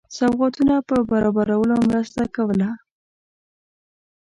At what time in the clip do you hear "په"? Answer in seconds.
0.89-0.95